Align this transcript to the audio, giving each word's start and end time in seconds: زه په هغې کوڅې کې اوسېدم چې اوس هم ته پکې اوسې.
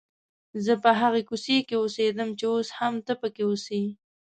زه 0.65 0.73
په 0.83 0.91
هغې 1.01 1.21
کوڅې 1.29 1.57
کې 1.67 1.75
اوسېدم 1.79 2.29
چې 2.39 2.45
اوس 2.53 2.67
هم 2.79 2.93
ته 3.05 3.13
پکې 3.21 3.43
اوسې. 3.47 3.83